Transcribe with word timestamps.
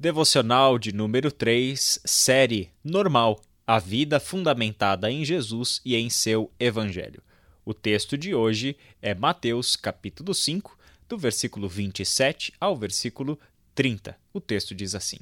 Devocional 0.00 0.78
de 0.78 0.94
número 0.94 1.30
3, 1.30 2.00
série 2.06 2.70
Normal 2.82 3.38
A 3.66 3.78
Vida 3.78 4.18
Fundamentada 4.18 5.10
em 5.10 5.26
Jesus 5.26 5.78
e 5.84 5.94
em 5.94 6.08
seu 6.08 6.50
Evangelho. 6.58 7.22
O 7.66 7.74
texto 7.74 8.16
de 8.16 8.34
hoje 8.34 8.78
é 9.02 9.14
Mateus, 9.14 9.76
capítulo 9.76 10.34
5, 10.34 10.74
do 11.06 11.18
versículo 11.18 11.68
27 11.68 12.54
ao 12.58 12.74
versículo 12.74 13.38
30. 13.74 14.16
O 14.32 14.40
texto 14.40 14.74
diz 14.74 14.94
assim: 14.94 15.18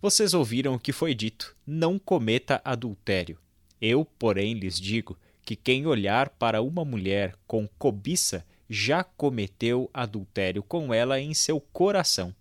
Vocês 0.00 0.32
ouviram 0.32 0.74
o 0.74 0.78
que 0.78 0.92
foi 0.92 1.12
dito: 1.12 1.56
não 1.66 1.98
cometa 1.98 2.62
adultério. 2.64 3.36
Eu, 3.80 4.04
porém, 4.04 4.54
lhes 4.54 4.78
digo 4.78 5.18
que 5.42 5.56
quem 5.56 5.88
olhar 5.88 6.28
para 6.28 6.62
uma 6.62 6.84
mulher 6.84 7.34
com 7.48 7.66
cobiça 7.66 8.46
já 8.70 9.02
cometeu 9.02 9.90
adultério 9.92 10.62
com 10.62 10.94
ela 10.94 11.20
em 11.20 11.34
seu 11.34 11.60
coração. 11.60 12.32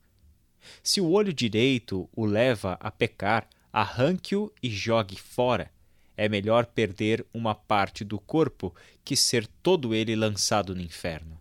Se 0.81 1.01
o 1.01 1.11
olho 1.11 1.33
direito 1.33 2.09
o 2.15 2.25
leva 2.25 2.77
a 2.79 2.89
pecar, 2.91 3.47
arranque-o 3.71 4.51
e 4.61 4.69
jogue 4.69 5.17
fora. 5.17 5.71
É 6.15 6.29
melhor 6.29 6.65
perder 6.65 7.25
uma 7.33 7.55
parte 7.55 8.03
do 8.03 8.19
corpo 8.19 8.73
que 9.03 9.15
ser 9.15 9.47
todo 9.61 9.95
ele 9.95 10.15
lançado 10.15 10.75
no 10.75 10.81
inferno. 10.81 11.39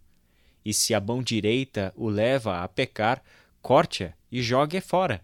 E 0.65 0.73
se 0.73 0.95
a 0.95 1.01
mão 1.01 1.23
direita 1.23 1.93
o 1.97 2.09
leva 2.09 2.63
a 2.63 2.69
pecar, 2.69 3.23
corte-a 3.61 4.15
e 4.31 4.43
jogue-a 4.43 4.81
fora. 4.81 5.21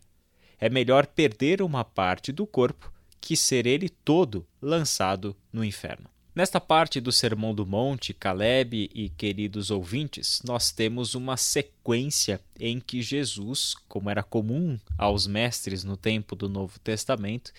É 0.61 0.69
melhor 0.69 1.07
perder 1.07 1.63
uma 1.63 1.85
parte 1.85 2.33
do 2.33 2.47
corpo 2.47 2.93
que 3.21 3.37
ser 3.37 3.67
ele 3.67 3.89
todo 3.89 4.47
lançado 4.61 5.37
no 5.53 5.65
inferno. 5.65 6.09
Nesta 6.39 6.61
parte 6.61 7.01
do 7.01 7.11
Sermão 7.11 7.53
do 7.53 7.67
Monte, 7.67 8.15
Caleb 8.15 8.89
e 8.95 9.09
queridos 9.09 9.73
ouvintes, 9.73 10.41
nós 10.45 10.71
temos 10.71 11.17
uma 11.17 11.37
sequência 11.37 12.41
em 12.61 12.79
que 12.79 13.03
Jesus, 13.03 13.75
como 13.89 14.09
era 14.09 14.23
comum 14.23 14.79
aos 14.97 15.27
mestres 15.27 15.83
no 15.83 15.97
tempo 15.97 16.37
do 16.37 16.49
Novo 16.49 16.79
Testamento, 16.79 17.53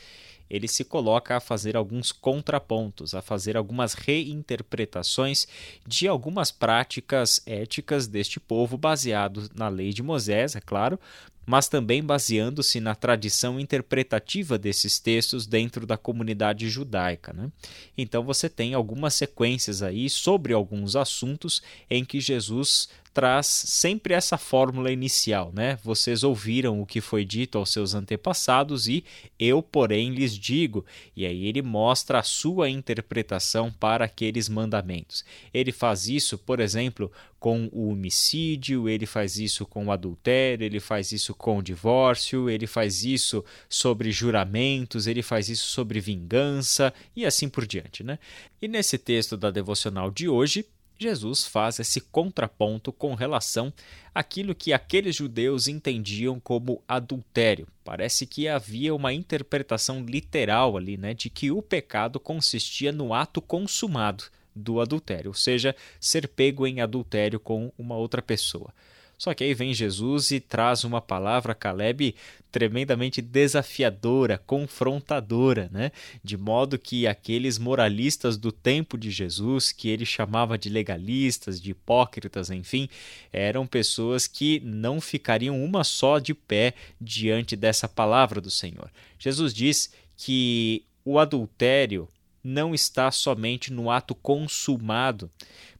ele 0.49 0.65
se 0.65 0.85
coloca 0.85 1.35
a 1.35 1.41
fazer 1.41 1.75
alguns 1.75 2.13
contrapontos, 2.13 3.13
a 3.13 3.21
fazer 3.21 3.57
algumas 3.57 3.95
reinterpretações 3.95 5.45
de 5.85 6.07
algumas 6.07 6.49
práticas 6.49 7.41
éticas 7.45 8.07
deste 8.07 8.39
povo 8.39 8.77
baseado 8.77 9.51
na 9.53 9.67
lei 9.67 9.91
de 9.91 10.01
Moisés, 10.01 10.55
é 10.55 10.61
claro, 10.61 10.97
mas 11.45 11.67
também 11.67 12.03
baseando-se 12.03 12.79
na 12.79 12.93
tradição 12.93 13.59
interpretativa 13.59 14.57
desses 14.57 14.99
textos 14.99 15.47
dentro 15.47 15.85
da 15.85 15.97
comunidade 15.97 16.69
judaica. 16.69 17.33
Né? 17.33 17.51
Então 17.97 18.23
você 18.23 18.47
tem 18.47 18.73
algumas 18.73 19.13
sequências 19.13 19.81
aí 19.81 20.09
sobre 20.09 20.53
alguns 20.53 20.95
assuntos 20.95 21.61
em 21.89 22.05
que 22.05 22.19
Jesus 22.19 22.89
traz 23.13 23.47
sempre 23.47 24.13
essa 24.13 24.37
fórmula 24.37 24.91
inicial, 24.91 25.51
né? 25.53 25.77
Vocês 25.83 26.23
ouviram 26.23 26.79
o 26.79 26.85
que 26.85 27.01
foi 27.01 27.25
dito 27.25 27.57
aos 27.57 27.71
seus 27.71 27.93
antepassados 27.93 28.87
e 28.87 29.03
eu, 29.37 29.61
porém, 29.61 30.11
lhes 30.11 30.37
digo. 30.37 30.85
E 31.15 31.25
aí 31.25 31.47
ele 31.47 31.61
mostra 31.61 32.19
a 32.19 32.23
sua 32.23 32.69
interpretação 32.69 33.71
para 33.71 34.05
aqueles 34.05 34.47
mandamentos. 34.47 35.25
Ele 35.53 35.71
faz 35.71 36.07
isso, 36.07 36.37
por 36.37 36.59
exemplo, 36.59 37.11
com 37.39 37.69
o 37.71 37.89
homicídio, 37.89 38.87
ele 38.87 39.05
faz 39.05 39.37
isso 39.37 39.65
com 39.65 39.87
o 39.87 39.91
adultério, 39.91 40.65
ele 40.65 40.79
faz 40.79 41.11
isso 41.11 41.33
com 41.39 41.57
o 41.57 41.63
divórcio, 41.63 42.49
ele 42.49 42.67
faz 42.67 43.03
isso 43.03 43.43
sobre 43.67 44.11
juramentos, 44.11 45.07
ele 45.07 45.23
faz 45.23 45.49
isso 45.49 45.67
sobre 45.67 45.99
vingança 45.99 46.93
e 47.15 47.25
assim 47.25 47.49
por 47.49 47.65
diante, 47.65 48.03
né? 48.03 48.19
E 48.61 48.67
nesse 48.67 48.97
texto 48.97 49.35
da 49.37 49.49
devocional 49.49 50.11
de 50.11 50.27
hoje, 50.27 50.65
Jesus 50.99 51.45
faz 51.45 51.79
esse 51.79 52.01
contraponto 52.01 52.91
com 52.91 53.15
relação 53.15 53.73
àquilo 54.13 54.53
que 54.53 54.73
aqueles 54.73 55.15
judeus 55.15 55.69
entendiam 55.69 56.41
como 56.41 56.83
adultério. 56.85 57.67
Parece 57.85 58.27
que 58.27 58.49
havia 58.49 58.93
uma 58.93 59.13
interpretação 59.13 60.03
literal 60.03 60.75
ali, 60.75 60.97
né, 60.97 61.13
de 61.13 61.29
que 61.29 61.51
o 61.51 61.61
pecado 61.61 62.19
consistia 62.19 62.91
no 62.91 63.13
ato 63.13 63.41
consumado 63.41 64.25
do 64.53 64.81
adultério, 64.81 65.29
ou 65.29 65.33
seja, 65.33 65.73
ser 66.01 66.27
pego 66.27 66.67
em 66.67 66.81
adultério 66.81 67.39
com 67.39 67.71
uma 67.77 67.95
outra 67.95 68.21
pessoa. 68.21 68.73
Só 69.19 69.33
que 69.33 69.43
aí 69.43 69.53
vem 69.53 69.73
Jesus 69.73 70.31
e 70.31 70.39
traz 70.39 70.85
uma 70.85 71.01
palavra, 71.01 71.53
Caleb, 71.53 72.15
tremendamente 72.49 73.21
desafiadora, 73.21 74.37
confrontadora, 74.37 75.69
né? 75.73 75.91
De 76.23 76.37
modo 76.37 76.79
que 76.79 77.05
aqueles 77.05 77.57
moralistas 77.57 78.37
do 78.37 78.49
tempo 78.49 78.97
de 78.97 79.11
Jesus, 79.11 79.73
que 79.73 79.89
ele 79.89 80.05
chamava 80.05 80.57
de 80.57 80.69
legalistas, 80.69 81.59
de 81.59 81.71
hipócritas, 81.71 82.49
enfim, 82.49 82.87
eram 83.33 83.67
pessoas 83.67 84.25
que 84.25 84.61
não 84.61 85.01
ficariam 85.01 85.61
uma 85.61 85.83
só 85.83 86.17
de 86.17 86.33
pé 86.33 86.73
diante 86.99 87.57
dessa 87.57 87.89
palavra 87.89 88.39
do 88.39 88.49
Senhor. 88.49 88.89
Jesus 89.19 89.53
diz 89.53 89.91
que 90.15 90.85
o 91.03 91.19
adultério 91.19 92.07
não 92.43 92.73
está 92.73 93.11
somente 93.11 93.71
no 93.71 93.89
ato 93.91 94.15
consumado, 94.15 95.29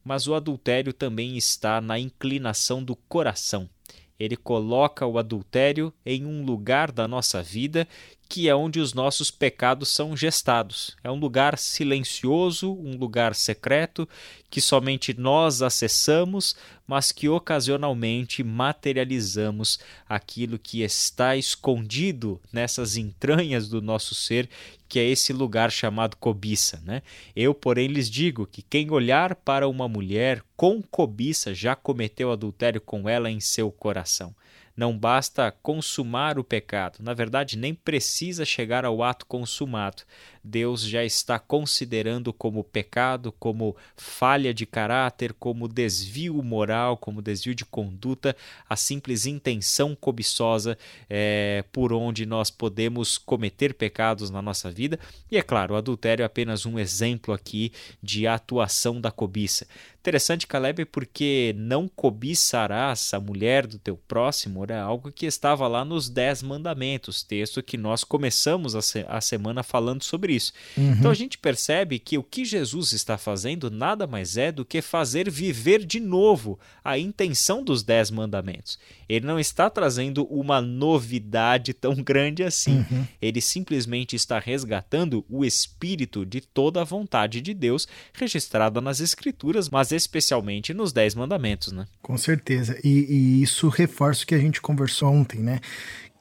mas 0.04 0.28
o 0.28 0.34
adultério 0.34 0.94
também 0.94 1.38
está 1.38 1.80
na 1.82 2.00
inclinação 2.00 2.84
do 2.84 2.96
coração. 2.96 3.70
Ele 4.20 4.36
coloca 4.36 5.06
o 5.06 5.18
adultério 5.18 5.94
em 6.06 6.26
um 6.26 6.44
lugar 6.44 6.92
da 6.92 7.08
nossa 7.08 7.42
vida 7.42 7.88
que 8.30 8.48
é 8.48 8.56
onde 8.56 8.80
os 8.80 8.94
nossos 8.94 9.32
pecados 9.32 9.90
são 9.90 10.16
gestados. 10.16 10.96
É 11.04 11.10
um 11.10 11.20
lugar 11.20 11.58
silencioso, 11.58 12.72
um 12.72 12.96
lugar 12.96 13.34
secreto, 13.34 14.08
que 14.52 14.62
somente 14.62 15.20
nós 15.20 15.64
acessamos, 15.64 16.56
mas 16.88 17.12
que 17.12 17.28
ocasionalmente 17.28 18.44
materializamos 18.44 19.80
aquilo 20.08 20.60
que 20.60 20.84
está 20.84 21.36
escondido 21.36 22.40
nessas 22.54 22.98
entranhas 22.98 23.68
do 23.68 23.82
nosso 23.82 24.14
ser, 24.14 24.48
que 24.88 25.00
é 25.00 25.06
esse 25.06 25.34
lugar 25.34 25.72
chamado 25.72 26.16
cobiça. 26.16 26.80
Né? 26.86 27.02
Eu, 27.36 27.56
porém, 27.56 27.88
lhes 27.88 28.10
digo 28.10 28.46
que 28.46 28.62
quem 28.62 28.92
olhar 28.92 29.34
para 29.34 29.68
uma 29.68 29.88
mulher 29.88 30.44
com 30.56 30.84
cobiça 30.84 31.52
já 31.52 31.76
cometeu 31.76 32.32
adultério 32.32 32.80
com 32.80 33.10
ela 33.10 33.30
em 33.32 33.40
seu 33.40 33.72
coração. 33.72 34.36
Não 34.80 34.98
basta 34.98 35.52
consumar 35.52 36.40
o 36.40 36.44
pecado, 36.44 37.00
na 37.02 37.14
verdade, 37.14 37.58
nem 37.58 37.76
precisa 37.76 38.46
chegar 38.46 38.86
ao 38.86 39.04
ato 39.04 39.26
consumado. 39.26 40.04
Deus 40.44 40.82
já 40.82 41.04
está 41.04 41.38
considerando 41.38 42.32
como 42.34 42.64
pecado, 42.64 43.32
como 43.40 43.76
falha 43.96 44.54
de 44.54 44.66
caráter, 44.66 45.34
como 45.34 45.68
desvio 45.68 46.42
moral, 46.44 46.98
como 46.98 47.22
desvio 47.22 47.56
de 47.56 47.66
conduta, 47.66 48.36
a 48.68 48.76
simples 48.76 49.26
intenção 49.26 49.96
cobiçosa 49.96 50.78
é, 51.10 51.64
por 51.72 51.94
onde 51.94 52.26
nós 52.26 52.50
podemos 52.50 53.18
cometer 53.18 53.74
pecados 53.74 54.30
na 54.30 54.42
nossa 54.42 54.70
vida. 54.72 55.00
E 55.32 55.38
é 55.38 55.42
claro, 55.42 55.74
o 55.74 55.78
adultério 55.78 56.24
é 56.24 56.26
apenas 56.26 56.66
um 56.66 56.80
exemplo 56.80 57.34
aqui 57.34 57.72
de 58.02 58.28
atuação 58.28 59.00
da 59.00 59.12
cobiça. 59.12 59.68
Interessante, 60.00 60.48
Caleb, 60.48 60.86
porque 60.86 61.54
não 61.58 61.86
cobiçarás 61.88 63.14
a 63.14 63.20
mulher 63.20 63.68
do 63.68 63.78
teu 63.78 63.98
próximo, 63.98 64.64
era 64.64 64.82
algo 64.82 65.12
que 65.12 65.26
estava 65.26 65.68
lá 65.68 65.84
nos 65.84 66.10
Dez 66.10 66.42
Mandamentos, 66.42 67.22
texto 67.22 67.62
que 67.62 67.78
nós 67.78 68.06
começamos 68.06 68.76
a, 68.76 68.82
se 68.82 69.06
a 69.10 69.20
semana 69.20 69.62
falando 69.62 70.02
sobre 70.02 70.34
isso. 70.34 70.39
Uhum. 70.78 70.94
Então 70.94 71.12
a 71.12 71.14
gente 71.14 71.38
percebe 71.38 72.00
que 72.00 72.18
o 72.18 72.24
que 72.24 72.46
Jesus 72.46 72.94
está 72.94 73.18
fazendo 73.18 73.70
nada 73.70 74.08
mais 74.08 74.38
é 74.38 74.52
do 74.52 74.66
que 74.66 74.82
fazer 74.82 75.30
viver 75.30 75.86
de 75.86 76.00
novo 76.00 76.60
a 76.84 76.98
intenção 76.98 77.64
dos 77.64 77.84
Dez 77.84 78.10
Mandamentos. 78.10 78.80
Ele 79.08 79.26
não 79.26 79.40
está 79.40 79.70
trazendo 79.70 80.24
uma 80.26 80.62
novidade 80.62 81.74
tão 81.74 81.96
grande 81.96 82.44
assim. 82.44 82.86
Uhum. 82.92 83.06
Ele 83.22 83.42
simplesmente 83.42 84.16
está 84.16 84.40
resgatando 84.40 85.26
o 85.30 85.44
espírito 85.44 86.26
de 86.26 86.42
toda 86.42 86.82
a 86.82 86.86
vontade 86.86 87.42
de 87.42 87.54
Deus 87.54 87.88
registrada 88.14 88.80
nas 88.80 89.00
Escrituras, 89.00 89.70
mas 89.70 89.92
especialmente 89.92 90.74
nos 90.74 90.94
Dez 90.94 91.16
Mandamentos, 91.16 91.72
né? 91.72 91.86
Com 92.02 92.18
certeza. 92.18 92.80
E, 92.84 93.06
e 93.10 93.44
isso 93.44 93.68
reforça 93.70 94.24
o 94.24 94.28
que 94.28 94.36
a 94.36 94.40
gente 94.40 94.62
conversou 94.62 95.12
ontem, 95.12 95.40
né? 95.40 95.60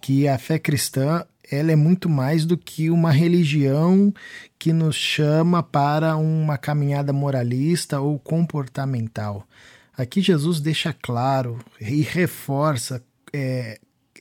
Que 0.00 0.28
a 0.28 0.38
fé 0.38 0.58
cristã 0.58 1.24
ela 1.50 1.72
é 1.72 1.76
muito 1.76 2.08
mais 2.08 2.44
do 2.44 2.56
que 2.56 2.90
uma 2.90 3.10
religião 3.10 4.12
que 4.58 4.72
nos 4.72 4.96
chama 4.96 5.62
para 5.62 6.16
uma 6.16 6.58
caminhada 6.58 7.12
moralista 7.12 8.00
ou 8.00 8.18
comportamental. 8.18 9.46
Aqui 9.96 10.20
Jesus 10.20 10.60
deixa 10.60 10.92
claro 10.92 11.58
e 11.80 12.02
reforça, 12.02 13.02
é, 13.32 13.80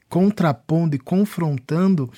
contrapondo 0.09 0.95
e 0.95 0.99
confrontando 0.99 2.11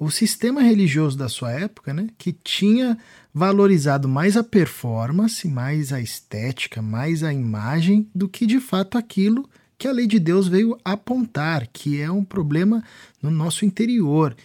o 0.00 0.10
sistema 0.10 0.62
religioso 0.62 1.16
da 1.18 1.28
sua 1.28 1.52
época, 1.52 1.92
né, 1.92 2.08
que 2.16 2.32
tinha 2.32 2.96
valorizado 3.32 4.08
mais 4.08 4.36
a 4.36 4.42
performance, 4.42 5.46
mais 5.46 5.92
a 5.92 6.00
estética, 6.00 6.80
mais 6.80 7.22
a 7.22 7.32
imagem 7.32 8.08
do 8.14 8.28
que 8.28 8.46
de 8.46 8.58
fato 8.58 8.96
aquilo 8.96 9.48
que 9.78 9.86
a 9.86 9.92
lei 9.92 10.06
de 10.06 10.18
Deus 10.18 10.48
veio 10.48 10.78
apontar, 10.84 11.66
que 11.72 12.00
é 12.00 12.10
um 12.10 12.24
problema 12.24 12.82
no 13.22 13.30
nosso 13.30 13.64
interior. 13.64 14.36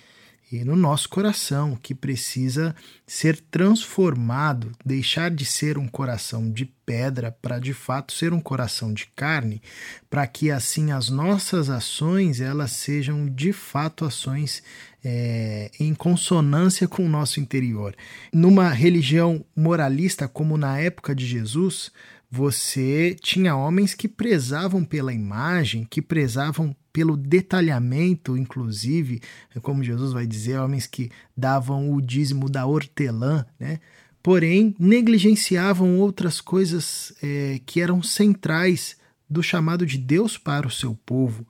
e 0.51 0.65
no 0.65 0.75
nosso 0.75 1.07
coração, 1.07 1.77
que 1.81 1.95
precisa 1.95 2.75
ser 3.07 3.39
transformado, 3.49 4.69
deixar 4.85 5.31
de 5.31 5.45
ser 5.45 5.77
um 5.77 5.87
coração 5.87 6.51
de 6.51 6.65
pedra 6.85 7.31
para 7.41 7.57
de 7.57 7.73
fato 7.73 8.11
ser 8.11 8.33
um 8.33 8.41
coração 8.41 8.93
de 8.93 9.07
carne, 9.15 9.61
para 10.09 10.27
que 10.27 10.51
assim 10.51 10.91
as 10.91 11.09
nossas 11.09 11.69
ações 11.69 12.41
elas 12.41 12.73
sejam 12.73 13.29
de 13.29 13.53
fato 13.53 14.03
ações 14.03 14.61
é, 15.01 15.71
em 15.79 15.93
consonância 15.93 16.85
com 16.85 17.05
o 17.05 17.09
nosso 17.09 17.39
interior. 17.39 17.95
Numa 18.33 18.69
religião 18.69 19.45
moralista 19.55 20.27
como 20.27 20.57
na 20.57 20.77
época 20.77 21.15
de 21.15 21.25
Jesus, 21.25 21.93
você 22.31 23.13
tinha 23.21 23.57
homens 23.57 23.93
que 23.93 24.07
prezavam 24.07 24.85
pela 24.85 25.11
imagem, 25.11 25.85
que 25.89 26.01
prezavam 26.01 26.73
pelo 26.93 27.17
detalhamento, 27.17 28.37
inclusive, 28.37 29.21
como 29.61 29.83
Jesus 29.83 30.13
vai 30.13 30.25
dizer, 30.25 30.57
homens 30.57 30.87
que 30.87 31.11
davam 31.35 31.91
o 31.91 32.01
dízimo 32.01 32.49
da 32.49 32.65
hortelã, 32.65 33.45
né? 33.59 33.79
porém 34.23 34.73
negligenciavam 34.79 35.99
outras 35.99 36.39
coisas 36.39 37.13
é, 37.21 37.59
que 37.65 37.81
eram 37.81 38.01
centrais 38.01 38.95
do 39.29 39.43
chamado 39.43 39.85
de 39.85 39.97
Deus 39.97 40.37
para 40.37 40.67
o 40.67 40.71
seu 40.71 40.97
povo. 41.05 41.45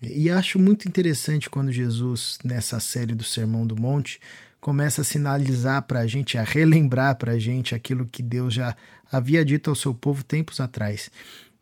E 0.00 0.30
acho 0.30 0.58
muito 0.58 0.88
interessante 0.88 1.50
quando 1.50 1.72
Jesus, 1.72 2.38
nessa 2.44 2.78
série 2.78 3.14
do 3.14 3.24
Sermão 3.24 3.66
do 3.66 3.76
Monte, 3.76 4.20
começa 4.60 5.00
a 5.00 5.04
sinalizar 5.04 5.82
para 5.82 6.00
a 6.00 6.06
gente, 6.06 6.36
a 6.36 6.42
relembrar 6.42 7.16
para 7.16 7.32
a 7.32 7.38
gente 7.38 7.74
aquilo 7.74 8.06
que 8.06 8.22
Deus 8.22 8.52
já 8.52 8.76
havia 9.10 9.44
dito 9.44 9.70
ao 9.70 9.76
seu 9.76 9.94
povo 9.94 10.22
tempos 10.22 10.60
atrás, 10.60 11.10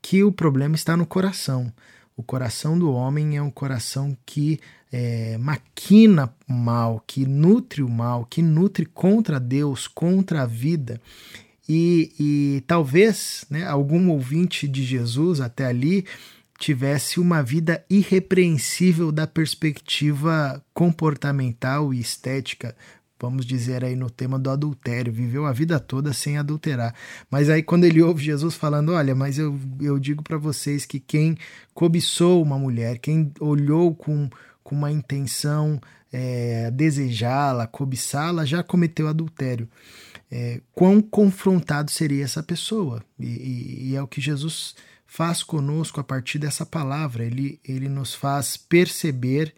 que 0.02 0.24
o 0.24 0.32
problema 0.32 0.74
está 0.74 0.96
no 0.96 1.06
coração. 1.06 1.72
O 2.16 2.22
coração 2.22 2.76
do 2.76 2.92
homem 2.92 3.36
é 3.36 3.42
um 3.42 3.50
coração 3.50 4.16
que 4.26 4.58
é, 4.92 5.38
maquina 5.38 6.34
mal, 6.48 7.02
que 7.06 7.24
nutre 7.24 7.82
o 7.82 7.88
mal, 7.88 8.24
que 8.24 8.42
nutre 8.42 8.84
contra 8.84 9.38
Deus, 9.38 9.86
contra 9.86 10.42
a 10.42 10.46
vida. 10.46 11.00
E, 11.68 12.12
e 12.18 12.60
talvez 12.66 13.44
né, 13.48 13.66
algum 13.66 14.10
ouvinte 14.10 14.66
de 14.66 14.82
Jesus 14.82 15.40
até 15.40 15.66
ali 15.66 16.04
tivesse 16.58 17.20
uma 17.20 17.40
vida 17.40 17.84
irrepreensível 17.88 19.12
da 19.12 19.26
perspectiva 19.28 20.62
comportamental 20.74 21.94
e 21.94 22.00
estética, 22.00 22.74
vamos 23.18 23.46
dizer 23.46 23.84
aí 23.84 23.94
no 23.94 24.10
tema 24.10 24.38
do 24.38 24.50
adultério, 24.50 25.12
viveu 25.12 25.46
a 25.46 25.52
vida 25.52 25.78
toda 25.78 26.12
sem 26.12 26.36
adulterar. 26.36 26.94
Mas 27.30 27.48
aí 27.48 27.62
quando 27.62 27.84
ele 27.84 28.02
ouve 28.02 28.24
Jesus 28.24 28.56
falando, 28.56 28.92
olha, 28.92 29.14
mas 29.14 29.38
eu, 29.38 29.58
eu 29.80 29.98
digo 30.00 30.22
para 30.22 30.36
vocês 30.36 30.84
que 30.84 30.98
quem 30.98 31.38
cobiçou 31.72 32.42
uma 32.42 32.58
mulher, 32.58 32.98
quem 32.98 33.32
olhou 33.38 33.94
com, 33.94 34.28
com 34.64 34.74
uma 34.74 34.90
intenção 34.90 35.80
é, 36.12 36.72
desejá-la, 36.72 37.68
cobiçá-la, 37.68 38.44
já 38.44 38.64
cometeu 38.64 39.06
adultério. 39.06 39.68
É, 40.30 40.60
quão 40.74 41.00
confrontado 41.00 41.90
seria 41.90 42.24
essa 42.24 42.42
pessoa? 42.42 43.02
E, 43.18 43.26
e, 43.26 43.90
e 43.90 43.96
é 43.96 44.02
o 44.02 44.08
que 44.08 44.20
Jesus 44.20 44.74
faz 45.08 45.42
conosco 45.42 45.98
a 45.98 46.04
partir 46.04 46.38
dessa 46.38 46.64
palavra. 46.64 47.24
Ele, 47.24 47.58
ele 47.64 47.88
nos 47.88 48.14
faz 48.14 48.56
perceber 48.56 49.52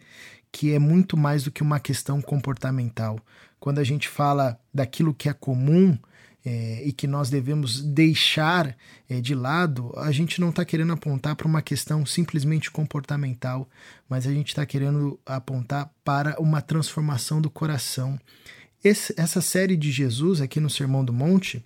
que 0.51 0.73
é 0.73 0.79
muito 0.79 1.15
mais 1.15 1.43
do 1.43 1.51
que 1.51 1.61
uma 1.61 1.79
questão 1.79 2.21
comportamental. 2.21 3.19
Quando 3.59 3.79
a 3.79 3.83
gente 3.83 4.07
fala 4.07 4.59
daquilo 4.73 5.13
que 5.13 5.29
é 5.29 5.33
comum 5.33 5.97
é, 6.43 6.81
e 6.83 6.91
que 6.91 7.05
nós 7.05 7.29
devemos 7.29 7.81
deixar 7.81 8.75
é, 9.07 9.21
de 9.21 9.35
lado, 9.35 9.93
a 9.97 10.11
gente 10.11 10.41
não 10.41 10.49
está 10.49 10.65
querendo 10.65 10.93
apontar 10.93 11.35
para 11.35 11.47
uma 11.47 11.61
questão 11.61 12.05
simplesmente 12.05 12.71
comportamental, 12.71 13.69
mas 14.09 14.25
a 14.25 14.33
gente 14.33 14.47
está 14.47 14.65
querendo 14.65 15.19
apontar 15.25 15.93
para 16.03 16.39
uma 16.39 16.61
transformação 16.61 17.39
do 17.39 17.49
coração. 17.49 18.19
Esse, 18.83 19.13
essa 19.15 19.41
série 19.41 19.77
de 19.77 19.91
Jesus 19.91 20.41
aqui 20.41 20.59
no 20.59 20.69
Sermão 20.69 21.05
do 21.05 21.13
Monte 21.13 21.63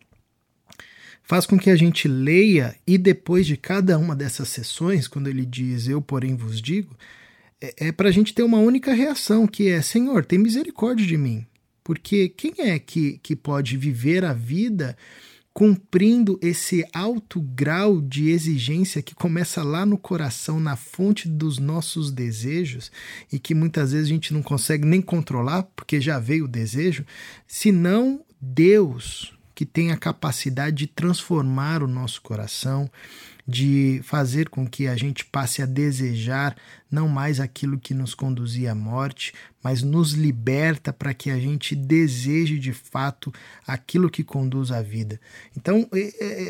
faz 1.25 1.45
com 1.45 1.57
que 1.57 1.69
a 1.69 1.75
gente 1.75 2.07
leia 2.07 2.75
e 2.85 2.97
depois 2.97 3.45
de 3.45 3.57
cada 3.57 3.97
uma 3.97 4.15
dessas 4.15 4.47
sessões, 4.49 5.07
quando 5.07 5.27
ele 5.27 5.45
diz 5.45 5.87
eu 5.87 6.01
porém 6.01 6.35
vos 6.35 6.61
digo, 6.61 6.95
é, 7.61 7.87
é 7.87 7.91
para 7.91 8.09
a 8.09 8.11
gente 8.11 8.33
ter 8.33 8.43
uma 8.43 8.59
única 8.59 8.93
reação, 8.93 9.47
que 9.47 9.67
é 9.67 9.81
Senhor, 9.81 10.25
tem 10.25 10.39
misericórdia 10.39 11.05
de 11.05 11.17
mim. 11.17 11.45
Porque 11.83 12.29
quem 12.29 12.53
é 12.57 12.79
que, 12.79 13.19
que 13.21 13.35
pode 13.35 13.77
viver 13.77 14.25
a 14.25 14.33
vida 14.33 14.97
cumprindo 15.53 16.37
esse 16.41 16.85
alto 16.93 17.39
grau 17.39 18.01
de 18.01 18.29
exigência 18.29 19.01
que 19.01 19.15
começa 19.15 19.63
lá 19.63 19.85
no 19.85 19.97
coração, 19.97 20.59
na 20.59 20.75
fonte 20.75 21.29
dos 21.29 21.59
nossos 21.59 22.11
desejos, 22.11 22.91
e 23.31 23.39
que 23.39 23.55
muitas 23.55 23.93
vezes 23.93 24.07
a 24.07 24.13
gente 24.13 24.33
não 24.33 24.43
consegue 24.43 24.85
nem 24.85 25.01
controlar, 25.01 25.63
porque 25.73 26.01
já 26.01 26.19
veio 26.19 26.43
o 26.43 26.49
desejo, 26.49 27.05
senão 27.47 28.19
Deus, 28.41 29.34
que 29.55 29.65
tem 29.65 29.91
a 29.91 29.97
capacidade 29.97 30.75
de 30.75 30.87
transformar 30.87 31.81
o 31.81 31.87
nosso 31.87 32.21
coração, 32.21 32.91
de 33.47 34.01
fazer 34.03 34.49
com 34.49 34.67
que 34.67 34.87
a 34.87 34.97
gente 34.97 35.23
passe 35.23 35.61
a 35.61 35.65
desejar 35.65 36.55
não 36.91 37.07
mais 37.07 37.39
aquilo 37.39 37.79
que 37.79 37.93
nos 37.93 38.13
conduzia 38.13 38.71
à 38.71 38.75
morte, 38.75 39.33
mas 39.63 39.81
nos 39.81 40.11
liberta 40.11 40.91
para 40.91 41.13
que 41.13 41.29
a 41.29 41.39
gente 41.39 41.75
deseje 41.75 42.57
de 42.57 42.73
fato 42.73 43.31
aquilo 43.65 44.09
que 44.09 44.23
conduz 44.23 44.71
à 44.71 44.81
vida. 44.81 45.19
Então, 45.55 45.87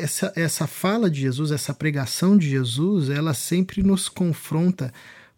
essa, 0.00 0.32
essa 0.34 0.66
fala 0.66 1.10
de 1.10 1.20
Jesus, 1.20 1.50
essa 1.50 1.74
pregação 1.74 2.36
de 2.36 2.48
Jesus, 2.48 3.10
ela 3.10 3.34
sempre 3.34 3.82
nos 3.82 4.08
confronta 4.08 4.92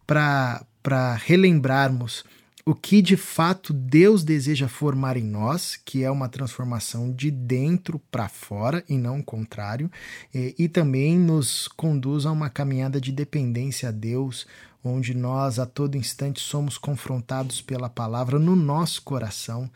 para 0.07 1.15
relembrarmos 1.25 2.25
o 2.69 2.75
que 2.75 3.01
de 3.01 3.17
fato 3.17 3.73
Deus 3.73 4.23
deseja 4.23 4.69
formar 4.69 5.17
em 5.17 5.25
nós, 5.25 5.75
que 5.75 6.05
é 6.05 6.11
uma 6.11 6.29
transformação 6.29 7.11
de 7.11 7.31
dentro 7.31 7.99
para 8.11 8.29
fora 8.29 8.85
e 8.87 8.99
não 8.99 9.21
o 9.21 9.25
contrário, 9.25 9.91
e, 10.35 10.55
e, 10.59 10.69
também 10.69 11.19
nos 11.19 11.67
conduz 11.67 12.27
a 12.27 12.31
uma 12.31 12.51
caminhada 12.51 13.01
de 13.01 13.11
dependência 13.11 13.89
a 13.89 13.93
Deus, 13.93 14.47
onde 14.85 15.15
nós 15.15 15.59
a 15.59 15.65
todo 15.65 15.97
instante 15.97 16.41
somos 16.41 16.77
confrontados 16.77 17.63
pela 17.63 17.89
palavra 17.89 18.39
no 18.39 18.55
nosso 18.55 19.01
coração, 19.01 19.71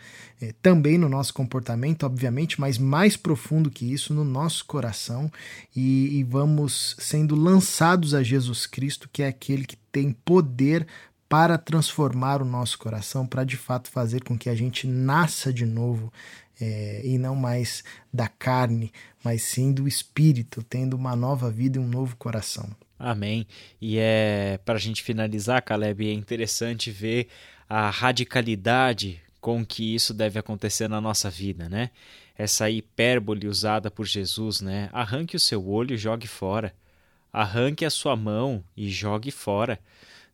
também 0.61 0.99
no 0.99 1.09
nosso 1.09 1.33
comportamento, 1.33 2.05
obviamente, 2.05 2.61
mas 2.61 2.77
mais 2.77 3.17
profundo 3.17 3.71
que 3.71 3.91
isso, 3.91 4.13
no 4.13 4.23
nosso 4.23 4.67
coração, 4.67 5.33
e, 5.75 6.19
e 6.19 6.25
vamos 6.25 6.95
sendo 6.99 7.35
lançados 7.35 8.13
a 8.13 8.23
Jesus 8.23 8.67
Cristo, 8.67 9.09
que 9.11 9.23
é 9.23 9.29
aquele 9.29 9.65
que 9.65 9.77
tem 9.91 10.13
poder 10.25 10.87
para 11.33 11.57
transformar 11.57 12.43
o 12.43 12.45
nosso 12.45 12.79
coração, 12.79 13.27
para 13.27 13.43
de 13.43 13.57
fato 13.57 13.89
fazer 13.91 14.23
com 14.23 14.37
que 14.37 14.51
a 14.51 14.55
gente 14.55 14.87
nasça 14.87 15.51
de 15.51 15.65
novo 15.65 16.13
é, 16.61 17.01
e 17.03 17.17
não 17.17 17.35
mais 17.35 17.83
da 18.13 18.29
carne, 18.29 18.93
mas 19.25 19.41
sim 19.41 19.73
do 19.73 19.89
espírito, 19.89 20.63
tendo 20.63 20.93
uma 20.93 21.17
nova 21.17 21.51
vida 21.51 21.79
e 21.79 21.81
um 21.81 21.89
novo 21.89 22.17
coração. 22.17 22.69
Amém. 22.99 23.47
E 23.81 23.97
é 23.99 24.61
para 24.63 24.75
a 24.75 24.79
gente 24.79 25.03
finalizar, 25.03 25.63
Caleb, 25.63 26.07
é 26.07 26.13
interessante 26.13 26.91
ver 26.91 27.29
a 27.67 27.89
radicalidade 27.89 29.19
com 29.41 29.65
que 29.65 29.95
isso 29.95 30.13
deve 30.13 30.39
acontecer 30.39 30.87
na 30.87 31.01
nossa 31.01 31.31
vida, 31.31 31.67
né? 31.67 31.89
Essa 32.37 32.69
hipérbole 32.69 33.49
usada 33.49 33.91
por 33.91 34.05
Jesus, 34.05 34.61
né? 34.61 34.91
Arranque 34.93 35.35
o 35.35 35.41
seu 35.41 35.67
olho 35.67 35.95
e 35.95 35.99
jogue 35.99 36.27
fora. 36.29 36.75
Arranque 37.33 37.87
a 37.87 37.91
sua 37.91 38.15
mão 38.17 38.63
e 38.77 38.91
jogue 38.91 39.31
fora. 39.31 39.81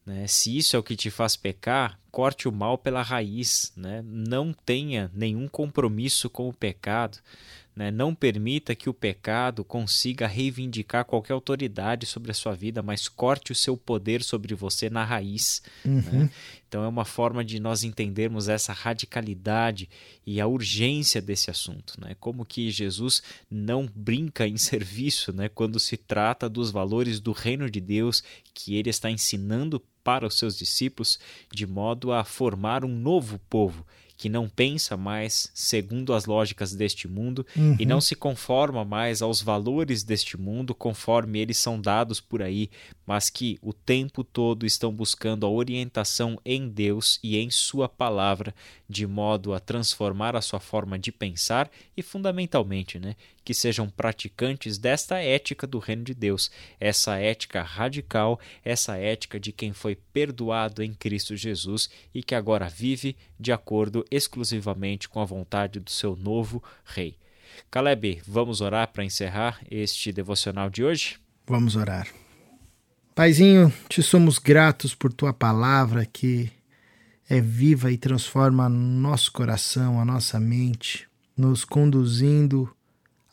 Né? 0.09 0.27
Se 0.27 0.57
isso 0.57 0.75
é 0.75 0.79
o 0.79 0.83
que 0.83 0.97
te 0.97 1.11
faz 1.11 1.37
pecar, 1.37 2.00
corte 2.11 2.49
o 2.49 2.53
mal 2.53 2.79
pela 2.79 3.03
raiz. 3.03 3.71
Né? 3.77 4.03
Não 4.03 4.55
tenha 4.55 5.11
nenhum 5.15 5.47
compromisso 5.47 6.31
com 6.31 6.49
o 6.49 6.53
pecado. 6.53 7.19
Né? 7.77 7.91
Não 7.91 8.15
permita 8.15 8.75
que 8.75 8.88
o 8.88 8.95
pecado 8.95 9.62
consiga 9.62 10.27
reivindicar 10.27 11.05
qualquer 11.05 11.35
autoridade 11.35 12.07
sobre 12.07 12.31
a 12.31 12.35
sua 12.35 12.55
vida, 12.55 12.83
mas 12.83 13.07
corte 13.07 13.53
o 13.53 13.55
seu 13.55 13.77
poder 13.77 14.23
sobre 14.23 14.55
você 14.55 14.88
na 14.88 15.05
raiz. 15.05 15.62
Uhum. 15.85 16.00
Né? 16.00 16.31
Então 16.67 16.83
é 16.83 16.88
uma 16.88 17.05
forma 17.05 17.45
de 17.45 17.61
nós 17.61 17.85
entendermos 17.85 18.49
essa 18.49 18.73
radicalidade 18.73 19.91
e 20.27 20.41
a 20.41 20.47
urgência 20.47 21.21
desse 21.21 21.50
assunto. 21.50 22.00
Né? 22.00 22.17
Como 22.19 22.47
que 22.47 22.71
Jesus 22.71 23.23
não 23.50 23.87
brinca 23.95 24.49
em 24.49 24.57
serviço 24.59 25.35
né? 25.35 25.50
quando 25.50 25.79
se 25.79 25.99
trata 25.99 26.49
dos 26.49 26.71
valores 26.71 27.21
do 27.21 27.33
reino 27.33 27.71
de 27.71 27.81
Deus 27.81 28.25
que 28.55 28.75
ele 28.75 28.88
está 28.88 29.11
ensinando 29.11 29.81
para 30.09 30.27
os 30.27 30.38
seus 30.38 30.57
discípulos, 30.57 31.19
de 31.53 31.67
modo 31.67 32.12
a 32.12 32.25
formar 32.25 32.83
um 32.83 32.88
novo 32.88 33.38
povo 33.50 33.85
que 34.17 34.29
não 34.29 34.49
pensa 34.49 34.97
mais 34.97 35.49
segundo 35.55 36.12
as 36.12 36.25
lógicas 36.27 36.75
deste 36.75 37.07
mundo 37.07 37.47
Uhum. 37.55 37.77
e 37.79 37.87
não 37.87 38.00
se 38.00 38.17
conforma 38.17 38.85
mais 38.85 39.23
aos 39.23 39.41
valores 39.41 40.03
deste 40.03 40.37
mundo 40.37 40.75
conforme 40.75 41.38
eles 41.38 41.57
são 41.59 41.81
dados 41.81 42.21
por 42.21 42.43
aí, 42.43 42.69
mas 43.07 43.31
que 43.31 43.59
o 43.62 43.73
tempo 43.73 44.25
todo 44.25 44.67
estão 44.67 44.91
buscando 44.93 45.47
a 45.47 45.49
orientação 45.50 46.37
em 46.45 46.69
Deus 46.69 47.21
e 47.23 47.37
em 47.37 47.49
Sua 47.49 47.88
palavra, 47.88 48.53
de 48.88 49.07
modo 49.07 49.55
a 49.55 49.61
transformar 49.61 50.35
a 50.35 50.41
sua 50.43 50.59
forma 50.59 50.99
de 50.99 51.12
pensar 51.12 51.71
e, 51.97 52.03
fundamentalmente, 52.03 52.99
né, 52.99 53.15
que 53.49 53.55
sejam 53.55 53.88
praticantes 53.88 54.76
desta 54.76 55.17
ética 55.17 55.67
do 55.67 55.78
reino 55.78 56.05
de 56.05 56.12
Deus, 56.12 56.50
essa 56.78 57.17
ética 57.17 57.62
radical, 57.62 58.38
essa 58.62 58.99
ética 58.99 59.40
de 59.40 59.52
quem 59.52 59.73
foi 59.73 59.97
perdoado 60.12 60.83
em 60.83 60.93
Cristo 60.93 61.35
Jesus 61.35 61.88
e 62.14 62.23
que 62.23 62.35
agora 62.35 62.69
vive 62.69 63.17
de 63.40 63.50
acordo 63.50 64.05
exclusivamente 64.11 65.09
com 65.09 65.19
a 65.19 65.25
vontade 65.25 65.81
do 65.81 65.90
seu 65.90 66.14
novo 66.14 66.62
rei. 66.85 67.17
Caleb, 67.71 68.21
vamos 68.28 68.61
orar 68.61 68.88
para 68.88 69.02
encerrar 69.02 69.59
este 69.71 70.12
devocional 70.12 70.69
de 70.69 70.85
hoje? 70.85 71.17
Vamos 71.47 71.75
orar. 71.75 72.07
Paizinho, 73.14 73.73
te 73.88 74.02
somos 74.02 74.38
gratos 74.38 74.95
por 74.95 75.11
tua 75.11 75.33
palavra 75.33 76.05
que 76.05 76.52
é 77.26 77.40
viva 77.40 77.90
e 77.90 77.97
transforma 77.97 78.69
nosso 78.69 79.33
coração, 79.33 79.99
a 79.99 80.05
nossa 80.05 80.38
mente, 80.38 81.09
nos 81.35 81.64
conduzindo 81.64 82.71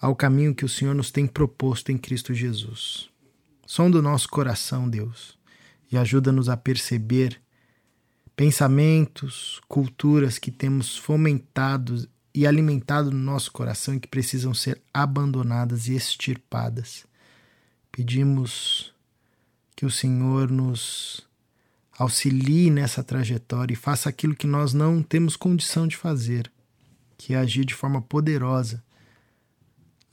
ao 0.05 0.15
caminho 0.15 0.53
que 0.53 0.63
o 0.63 0.69
Senhor 0.69 0.93
nos 0.93 1.09
tem 1.09 1.25
proposto 1.25 1.91
em 1.91 1.97
Cristo 1.97 2.31
Jesus. 2.31 3.09
Som 3.65 3.89
do 3.89 4.03
nosso 4.03 4.29
coração, 4.29 4.87
Deus, 4.87 5.35
e 5.91 5.97
ajuda-nos 5.97 6.47
a 6.47 6.55
perceber 6.55 7.41
pensamentos, 8.35 9.59
culturas 9.67 10.37
que 10.37 10.51
temos 10.51 10.95
fomentado 10.95 12.07
e 12.35 12.45
alimentado 12.45 13.09
no 13.09 13.17
nosso 13.17 13.51
coração 13.51 13.95
e 13.95 13.99
que 13.99 14.07
precisam 14.07 14.53
ser 14.53 14.79
abandonadas 14.93 15.87
e 15.87 15.95
extirpadas. 15.95 17.07
Pedimos 17.91 18.93
que 19.75 19.87
o 19.87 19.91
Senhor 19.91 20.51
nos 20.51 21.27
auxilie 21.97 22.69
nessa 22.69 23.03
trajetória 23.03 23.73
e 23.73 23.77
faça 23.77 24.07
aquilo 24.07 24.35
que 24.35 24.45
nós 24.45 24.71
não 24.71 25.01
temos 25.01 25.35
condição 25.35 25.87
de 25.87 25.97
fazer, 25.97 26.51
que 27.17 27.33
é 27.33 27.37
agir 27.37 27.65
de 27.65 27.73
forma 27.73 28.03
poderosa, 28.03 28.83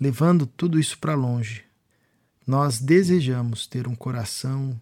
levando 0.02 0.48
tudo 0.48 0.80
isso 0.80 0.98
para 0.98 1.14
longe. 1.14 1.62
Nós 2.44 2.80
desejamos 2.80 3.68
ter 3.68 3.86
um 3.86 3.94
coração, 3.94 4.78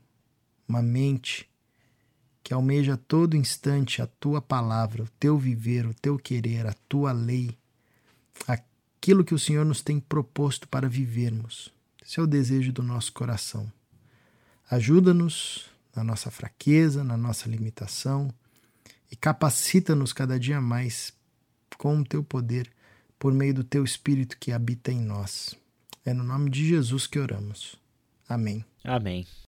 uma 0.66 0.80
mente 0.80 1.46
que 2.42 2.54
almeja 2.54 2.94
a 2.94 2.96
todo 2.96 3.36
instante 3.36 4.00
a 4.00 4.06
tua 4.06 4.40
palavra, 4.40 5.02
o 5.02 5.08
teu 5.20 5.36
viver, 5.36 5.84
o 5.84 5.92
teu 5.92 6.18
querer, 6.18 6.66
a 6.66 6.72
tua 6.88 7.12
lei, 7.12 7.54
aquilo 8.48 9.22
que 9.22 9.34
o 9.34 9.38
Senhor 9.38 9.62
nos 9.66 9.82
tem 9.82 10.00
proposto 10.00 10.66
para 10.66 10.88
vivermos. 10.88 11.70
Esse 12.02 12.18
é 12.18 12.22
o 12.22 12.26
desejo 12.26 12.72
do 12.72 12.82
nosso 12.82 13.12
coração. 13.12 13.70
Ajuda-nos 14.70 15.68
na 15.94 16.02
nossa 16.02 16.30
fraqueza, 16.30 17.04
na 17.04 17.18
nossa 17.18 17.46
limitação 17.46 18.32
e 19.12 19.16
capacita-nos 19.16 20.14
cada 20.14 20.40
dia 20.40 20.62
mais 20.62 21.12
com 21.76 22.00
o 22.00 22.04
teu 22.06 22.24
poder 22.24 22.72
por 23.20 23.34
meio 23.34 23.52
do 23.52 23.62
teu 23.62 23.84
Espírito 23.84 24.38
que 24.40 24.50
habita 24.50 24.90
em 24.90 24.98
nós. 24.98 25.54
É 26.06 26.14
no 26.14 26.24
nome 26.24 26.48
de 26.48 26.66
Jesus 26.66 27.06
que 27.06 27.18
oramos. 27.18 27.76
Amém. 28.26 28.64
Amém. 28.82 29.26